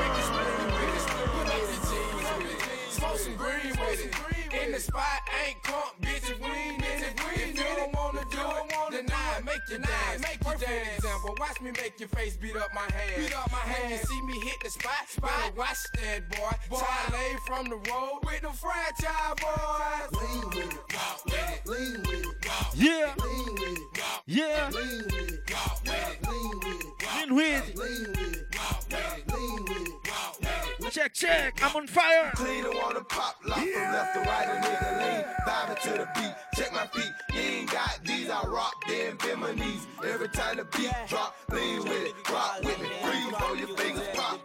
[4.75, 6.31] the spot, ain't crunk, bitch.
[6.31, 9.79] If we ain't in it, if you don't wanna do it, deny it, make you
[9.79, 10.21] dance.
[10.21, 10.99] Make you dance.
[10.99, 13.23] example, watch me make your face beat up my hand.
[13.23, 13.93] Beat up my hand.
[13.93, 16.51] You see me hit the spot, better watch that boy.
[16.71, 20.11] Boy, I lay from the road with the Franchize Boyz.
[20.21, 23.15] Lean with it, walk with it, lean with it, walk Yeah.
[23.23, 24.71] lean with it, walk Yeah.
[24.73, 27.77] lean with it, walk with it, lean with it, Lean with.
[27.77, 30.04] lean with it, walk with it, lean with it, walk with it.
[30.91, 31.61] Check, check.
[31.63, 32.31] I'm on fire.
[32.35, 36.09] Clean the water pop, lock from left to right, a nigga lean, vibing to the
[36.15, 36.35] beat.
[36.57, 39.87] Check my feet, you ain't got these, I rock them, bend my knees.
[40.07, 44.09] Every time the beat drop, lean with it, rock with it, breathe on your fingers
[44.15, 44.41] pop.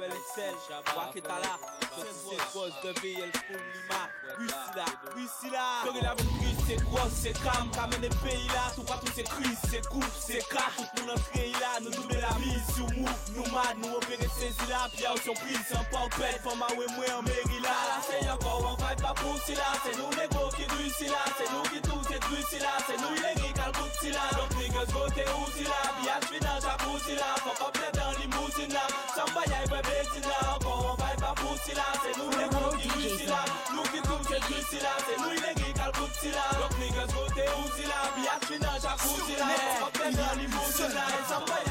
[5.84, 6.28] Corée la bonne
[6.70, 10.48] c'est grosse, c'est calme, Kamène les pays là, tout partout c'est crise, c'est coupe, c'est
[10.50, 14.30] cas, tout mon entrée là, nous double la mise sur move, nous mad, nous opérer
[14.38, 17.98] saisi là, puis y'a surprise, sans pas pète, format ouais moi en mairie là, là
[18.06, 21.50] c'est encore, on va pas pousser là, c'est nous les gros qui réussissent là, c'est
[21.52, 24.88] nous qui tous c'est réussi là, c'est nous les gars qui calcoutent là, donc niggas
[24.94, 28.86] côté aussi là, puis à suis dans jacuzzi là, faut pas plaire dans limousine là,
[29.16, 32.50] sans pas y'a une bébé là, encore on va pas pousser là, c'est nous les
[32.50, 33.44] gros qui réussissent là,
[33.76, 37.10] nous qui tous c'est réussi là, c'est nous les gars qui calcoutent là, donc niggas
[37.12, 41.06] côté aussi là, puis à suis dans jacuzzi là, faut pas plaire dans limousine là,
[41.28, 41.69] sans pas y'a une bébé là,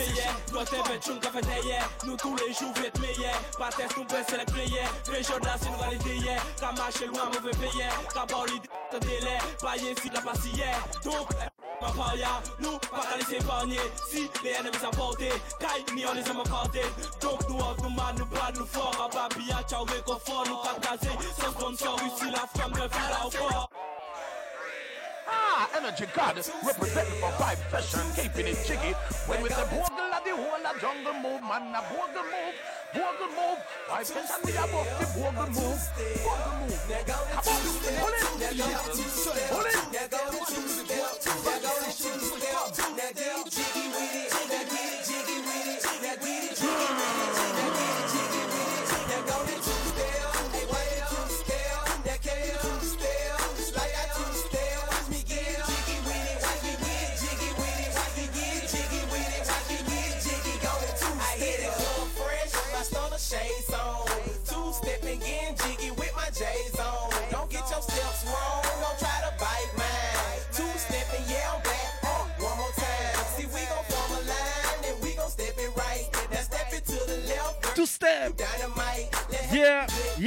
[0.00, 3.40] ma veille, toi t'es bête, tu me fais hier, nous tous les jours faites meilleurs,
[3.58, 7.06] pas test, nous baisse les prières, les jours là c'est une réalité hier, qu'à marcher
[7.06, 8.60] loin, mauvais payer, qu'à parler
[8.92, 11.28] de délai, pas ici la passe hier, donc
[11.80, 13.80] ma paria, nous pas laisser épargner,
[14.10, 16.82] si les ennemis apportés, caille ni on les aime apporter,
[17.20, 20.88] donc nous offre nous mal, nous pas nous fort, à babia, ciao réconfort, nous qu'à
[20.88, 23.70] caser, sans sponsor, ici la femme de fil à fort.
[25.30, 28.92] Ah, Energy God, representing for Vibe Fashion, keeping it jiggy.
[29.26, 32.54] When with the bogle of the whole of jungle move, man, a bogle move,
[32.92, 33.58] bogle move.
[33.88, 35.80] Vibe Fashion, we above the bogle move,
[36.24, 36.80] bogle move.
[37.06, 38.50] Come on, pull it,
[39.50, 39.80] pull it.
[41.90, 43.49] Shades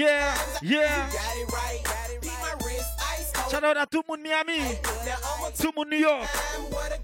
[0.01, 0.61] ice
[3.33, 3.51] cold.
[3.51, 4.59] Shout out à tout Miami,
[5.59, 6.27] tout le New York,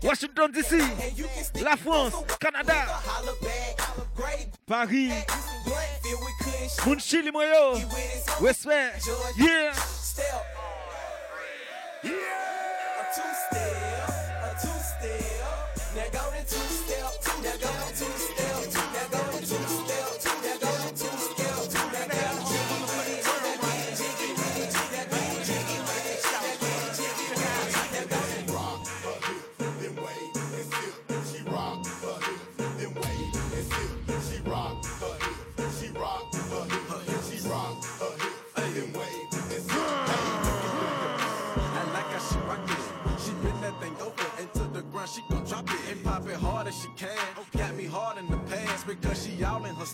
[0.04, 0.82] Washington DC,
[1.62, 2.86] la France, Canada,
[4.66, 5.12] Paris,
[6.86, 7.80] Moun Chili Moyo,
[8.42, 8.94] Respect,
[9.38, 9.74] yeah.
[12.04, 13.79] Yeah.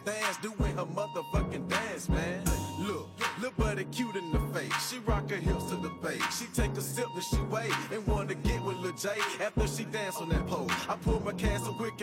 [0.06, 2.44] Stance, doing her motherfucking dance, man.
[2.80, 3.10] Look,
[3.42, 4.90] look buddy cute in the face.
[4.90, 6.22] She rock her hips to the bass.
[6.38, 9.10] She take a sip and she wait and wanna get with Lil J
[9.42, 10.68] after she dance on that pole.
[10.88, 11.95] I pull my so quick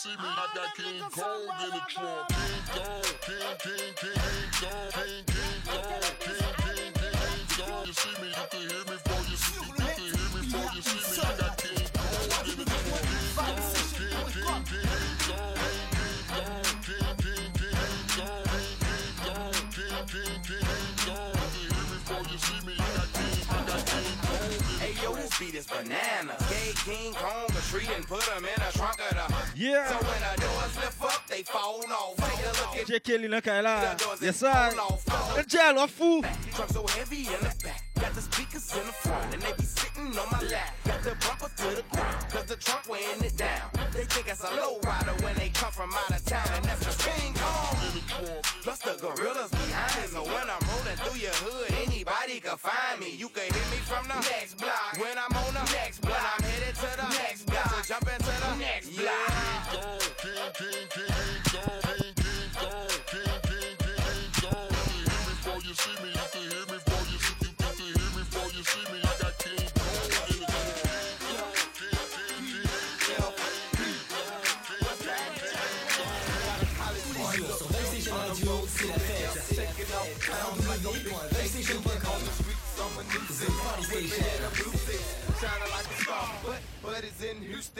[0.00, 2.28] see me, I got King Kong in the trunk.
[2.32, 7.84] King Kong, King, King, King, King Kong, King, King Kong, King, King, King, King Kong.
[7.84, 9.68] You see me, you can hear me before you see me.
[9.68, 11.20] You can hear me before you see me.
[11.20, 12.96] I got King Kong in the trunk.
[12.96, 13.60] King Kong,
[13.92, 15.60] King, King, King, King Kong,
[16.80, 18.80] King, King, King, Kong, King,
[19.20, 21.36] King, King, King, King Kong.
[21.60, 22.72] You hear me before you see me.
[22.72, 26.40] I got King, I got King Kong Hey yo, this beat is banana.
[26.48, 29.39] Gave King Kong a treat and put him in a trunk of the.
[29.60, 29.86] Yeah.
[29.88, 32.16] So when the doors lift up, they fall off.
[32.16, 33.94] Take a look at Check Kelly nan kay la.
[34.22, 34.72] Yes, sir.
[34.72, 36.22] E wa fou.
[36.54, 37.84] Truck so heavy in the back.
[38.00, 40.72] Got the speakers in the front and they be sitting on my lap.
[40.86, 43.68] Got the bumper to the ground, cause the trunk weighing it down.
[43.92, 46.80] They think it's a low rider when they come from out of town, and that's
[46.80, 47.76] just King Kong.
[48.64, 52.96] Plus the gorillas behind it, so when I'm rolling through your hood, anybody can find
[53.00, 53.12] me.
[53.12, 54.96] You can hit me from the next block.
[54.96, 57.68] When I'm on the next block, when I'm headed to the next block.
[57.68, 58.08] So jump
[59.10, 59.69] into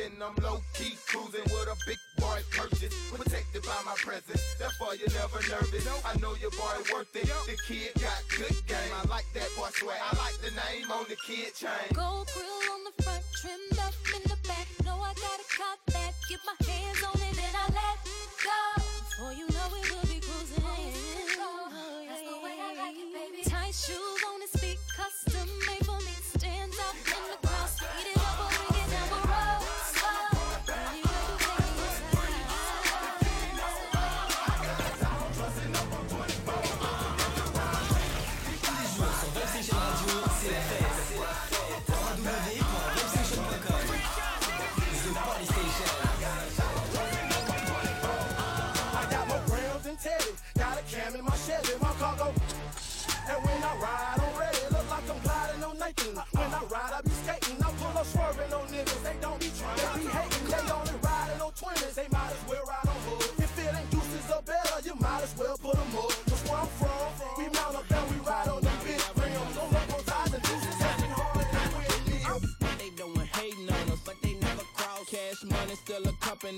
[0.01, 0.23] in Houston.
[0.23, 4.43] I'm low key cruising with a big boy purchase, protected by my presence.
[4.59, 5.87] Therefore you're never nervous.
[6.05, 7.29] I know your boy worth it.
[7.47, 8.93] The kid got good game.
[8.97, 9.99] I like that boy swag.
[10.01, 11.93] I like the name on the kid chain.
[11.93, 14.67] Gold grill on the front, trimmed up in the back.
[14.85, 16.13] Know I gotta cop that.
[16.29, 17.99] Get my hands on it, then I let
[18.45, 18.61] go.
[19.09, 20.65] Before you know it, we'll be cruising.
[20.65, 23.43] Oh, That's the way I like it, baby.
[23.49, 24.20] Tight shoes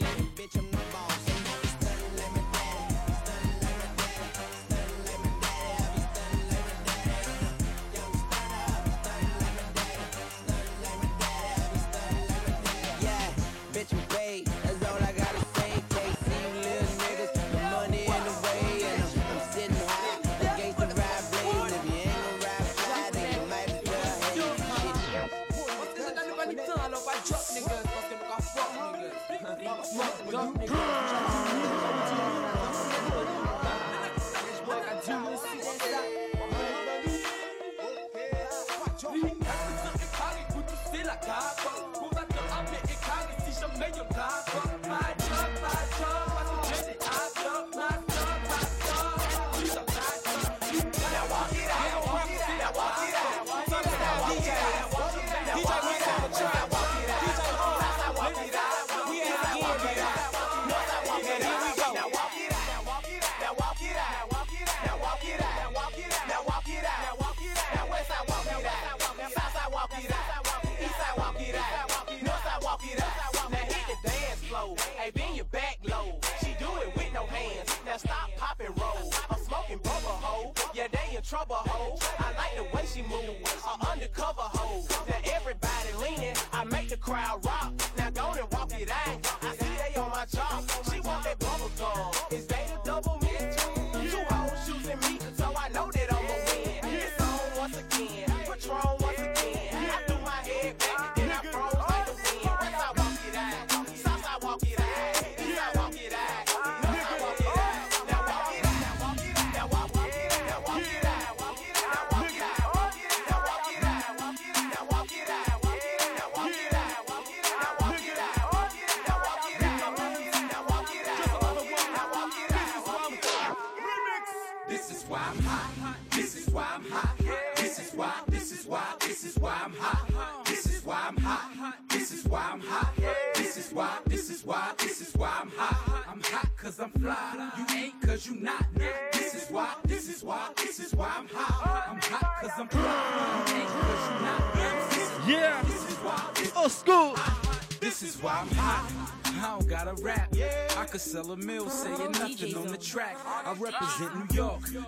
[0.01, 0.32] still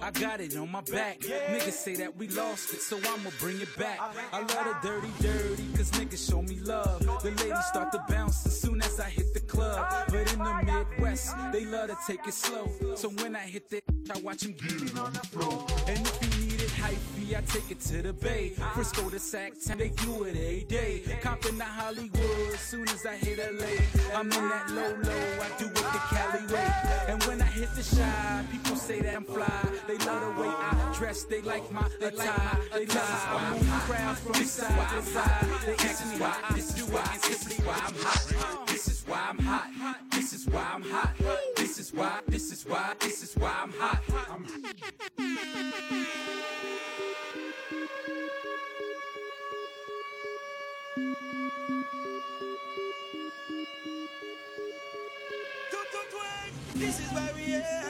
[0.04, 1.20] I got it on my back.
[1.20, 3.98] Niggas say that we lost it, so I'ma bring it back.
[4.34, 7.00] I love the dirty, dirty, cause niggas show me love.
[7.22, 10.04] The ladies start to bounce as soon as I hit the club.
[10.08, 12.68] But in the Midwest, they love to take it slow.
[12.96, 13.82] So when I hit that,
[14.14, 15.66] I watch them get it on the floor.
[15.88, 16.23] And if
[16.84, 18.50] hypey, I take it to the Bay.
[18.74, 21.02] Frisco to Sacktown, they do it every day.
[21.22, 24.18] Compton to Hollywood, soon as I hit LA.
[24.18, 26.72] I'm in that low low, I do it the Cali way.
[27.08, 29.62] And when I hit the Chi, people say that I'm fly.
[29.86, 32.58] They love the way I dress, they like my attire.
[32.72, 35.46] They love I move crowds from side to side.
[35.66, 36.53] They ask me why I
[56.74, 57.83] This is where we at.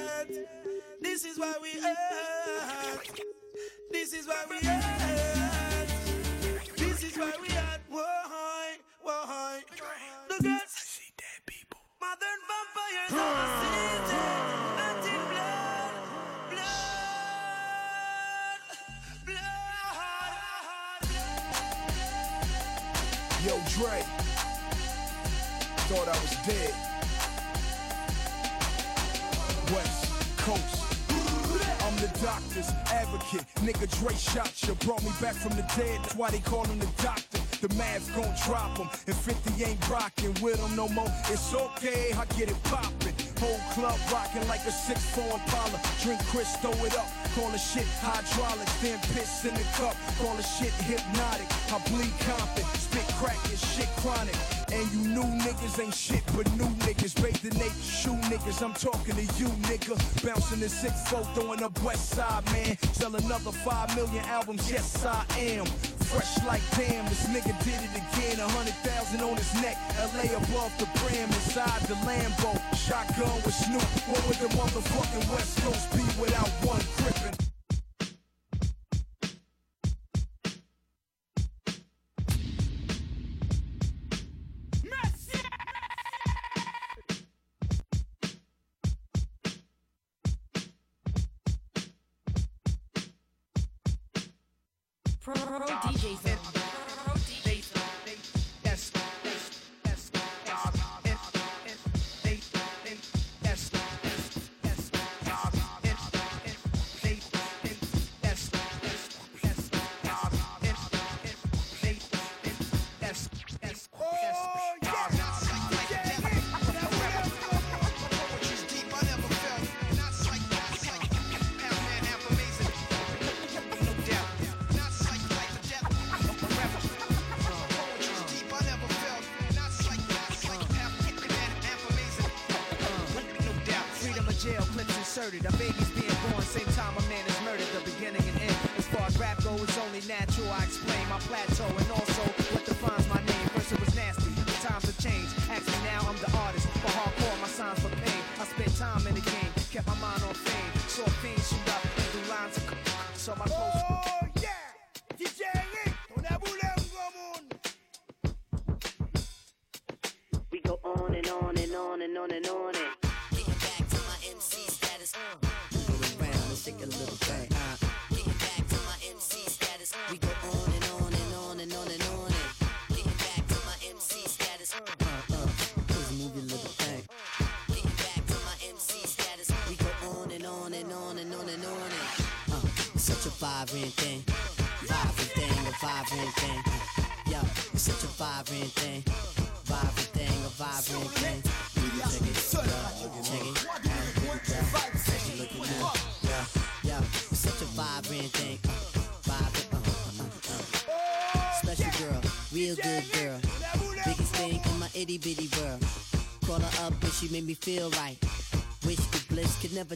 [35.44, 36.00] From the dead.
[36.00, 37.36] That's why they call him the doctor.
[37.60, 38.88] The Mavs gon' drop him.
[39.06, 41.12] And 50 ain't rockin' with him no more.
[41.28, 43.12] It's okay, I get it poppin'.
[43.38, 45.80] Whole club rockin' like a 6-4 Impala.
[46.02, 47.08] Drink Cris, throw it up.
[47.36, 48.72] Call the shit hydraulics.
[48.80, 49.94] Then piss in the cup.
[50.16, 51.44] Call the shit hypnotic.
[51.68, 52.64] I bleed Compton.
[52.80, 54.53] Spit crack and shit chronic.
[54.74, 57.14] And you new niggas ain't shit but new niggas.
[57.22, 58.60] Bathe the naked shoe niggas.
[58.60, 59.94] I'm talking to you, nigga.
[60.26, 62.76] Bouncing the 6-4, throwing up West Side, man.
[62.92, 64.68] Sell another 5 million albums.
[64.70, 65.66] Yes, I am.
[66.10, 68.40] Fresh like damn, this nigga did it again.
[68.40, 69.76] A hundred thousand on his neck.
[70.14, 72.54] LA above the brim, inside the Lambo.
[72.76, 73.82] Shotgun with Snoop.
[74.10, 77.33] What would the motherfucking West Coast be without one gripping?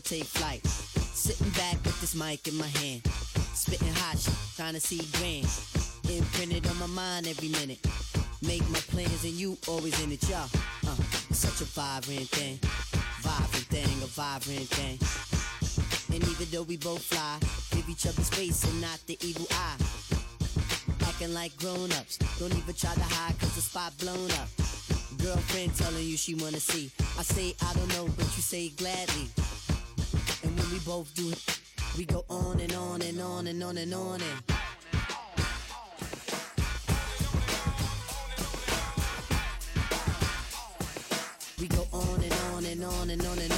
[0.09, 0.67] take flight.
[0.67, 3.05] Sitting back with this mic in my hand.
[3.53, 5.45] Spitting hot shit, trying to see grand.
[6.09, 7.79] Imprinted on my mind every minute.
[8.41, 10.49] Make my plans and you always in it, y'all.
[10.87, 10.97] Uh,
[11.29, 12.57] such a vibrant thing.
[13.21, 14.97] Vibrant thing, a vibrant thing.
[16.17, 17.37] And even though we both fly,
[17.77, 19.77] give each other space and not the evil eye.
[21.05, 24.49] Acting like grown ups, don't even try to hide cause the spot blown up.
[25.21, 26.91] Girlfriend telling you she wanna see.
[27.19, 29.29] I say I don't know, but you say gladly
[30.69, 31.61] and we both do it.
[31.97, 34.43] We go on and on and on and on and on and.
[41.61, 43.58] We go on and on and on and on and on.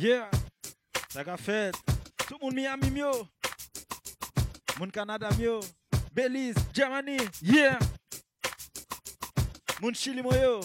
[0.00, 0.30] Yeah,
[1.12, 1.74] la ka fet.
[2.28, 3.10] Tout moun Miami myo.
[4.78, 5.58] Moun Kanada myo.
[6.14, 7.76] Belize, Germany, yeah.
[9.80, 10.60] Moun Chili myo.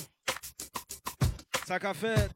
[1.65, 2.29] Sa ka fet.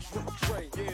[0.00, 0.89] Dre,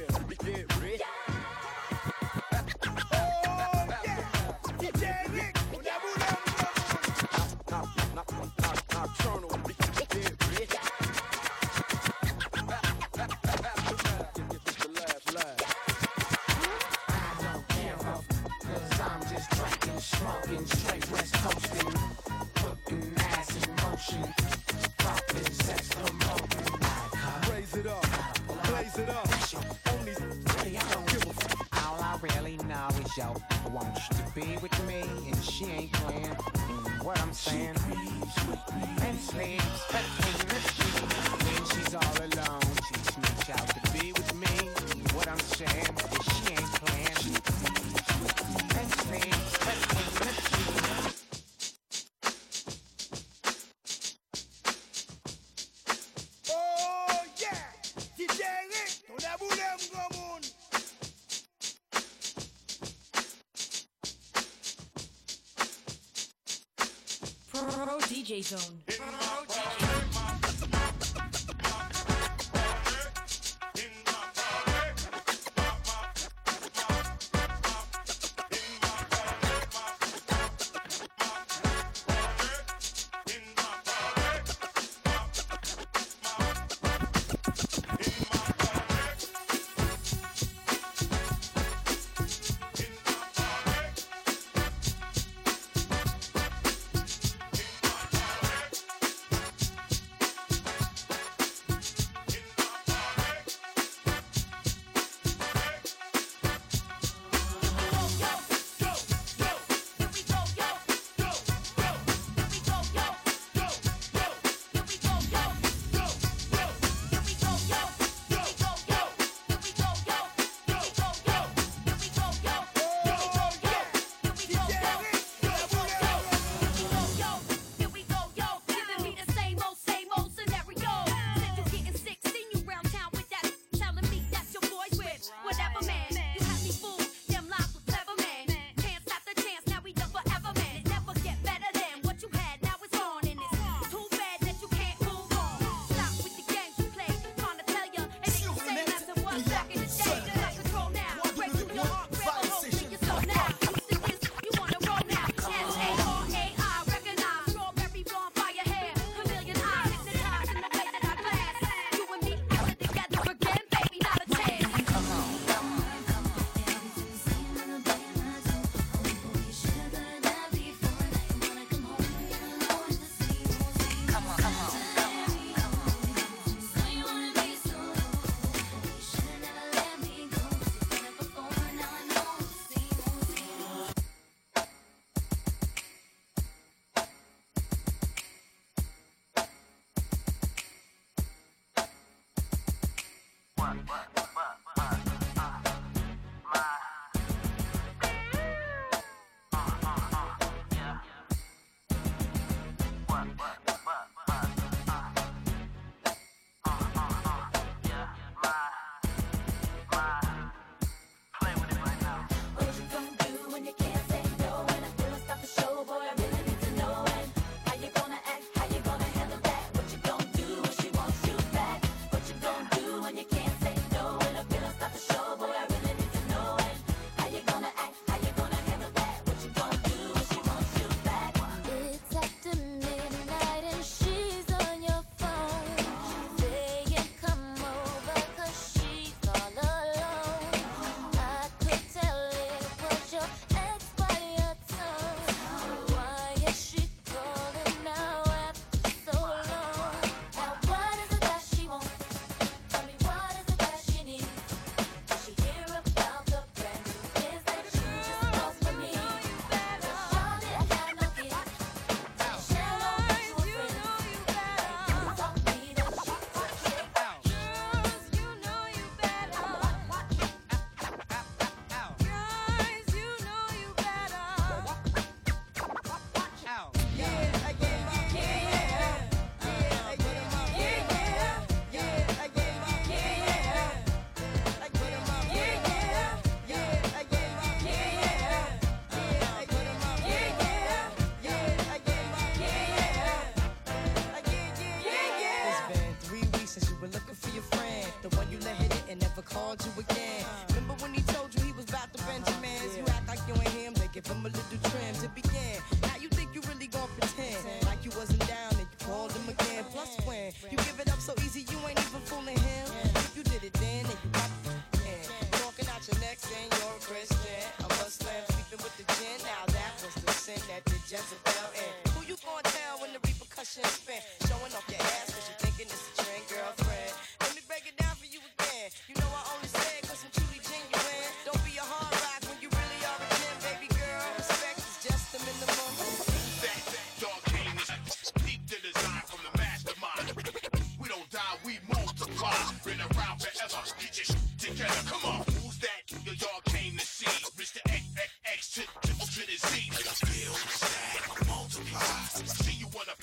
[68.42, 68.85] zone.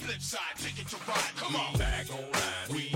[0.04, 1.36] flip side, ticket to ride.
[1.38, 1.78] Come on.
[1.78, 2.70] Back on line.
[2.70, 2.93] We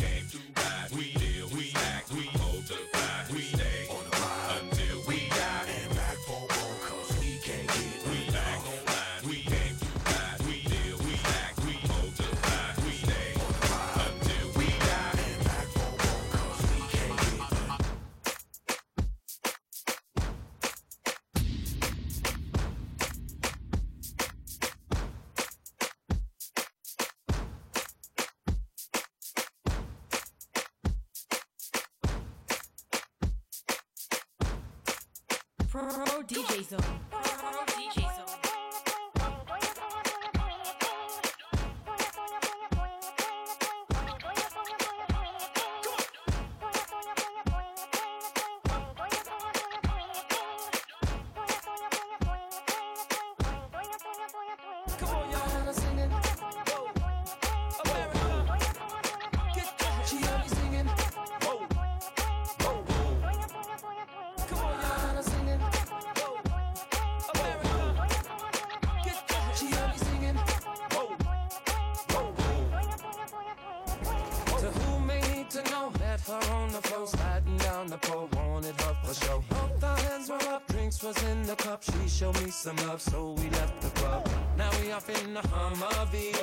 [82.17, 84.27] showed me some love, so we left the club.
[84.57, 86.35] Now we off in the Humvee.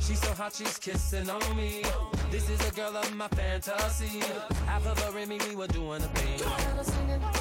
[0.00, 1.84] She's so hot, she's kissing on me.
[2.32, 4.24] This is a girl of my fantasy.
[4.66, 7.39] Half of her and me, we were doing a thing.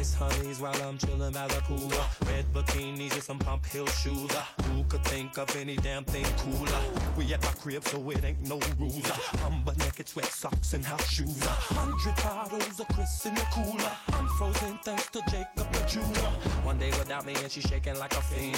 [0.00, 1.92] Nice honeys while I'm chilling by the pool.
[2.26, 4.30] Red bikinis and some pump heel shoes.
[4.34, 6.80] Uh, who could think of any damn thing cooler?
[7.18, 9.12] We at my crib, so it ain't no rules.
[9.44, 11.42] I'm but naked, sweat socks and house shoes.
[11.42, 13.92] Uh, hundred bottles of Cris in the cooler.
[14.14, 16.30] I'm frozen thanks to Jacob the jeweler.
[16.64, 18.56] One day without me and she shaking like a fiend.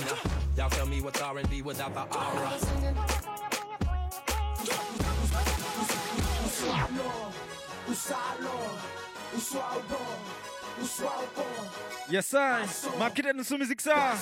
[0.56, 2.52] Y'all tell me what's R&B without the aura.
[7.88, 8.70] O salão,
[9.34, 10.51] o salão,
[12.10, 12.66] Yes, I.
[12.98, 14.18] Makite nou sou mizik sa.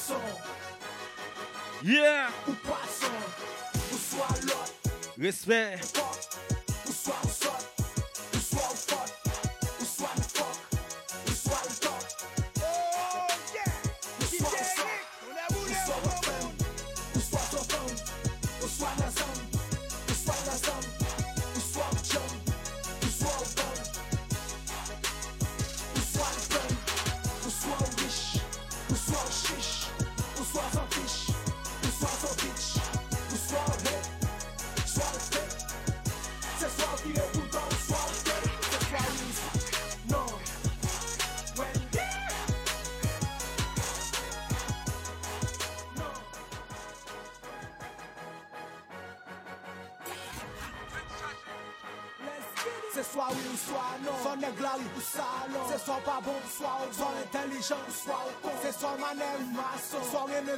[1.82, 2.30] Yeah.
[5.16, 6.29] Respect.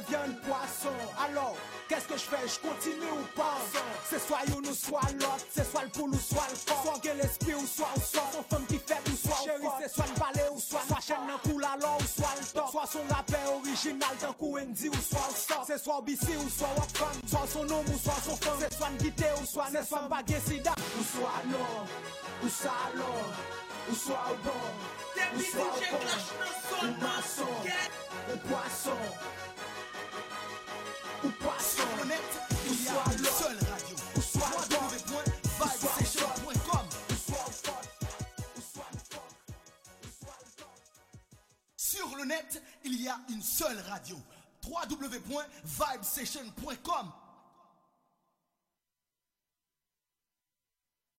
[0.07, 1.55] Viande poisson Alors
[1.87, 3.57] qu'est-ce que je fais Je continue ou pas
[4.09, 6.99] Ce soir you nous soit l'autre Ce soit le poule ou soit le fort Soit
[6.99, 10.05] que l'esprit ou soit au sort Son femme qui fait ou soit Chérie c'est soit
[10.07, 13.13] le balai ou soit Soit chaîne d'un coup alors ou soit le top Soit son
[13.13, 17.29] rappel original d'un coup indie ou soit le sort C'est soit BC ou soit Wakfam
[17.29, 20.07] Soit son homme ou soit son femme C'est soit une guitare ou soit C'est soit
[20.09, 21.85] baguette sida Ou soit non
[22.43, 23.23] ou salon,
[23.89, 27.53] ou soit bon, ou soit bon, ou maçon,
[28.33, 28.97] ou poisson,
[42.83, 44.17] Il y a une seule radio.
[44.65, 47.11] www.vibesession.com.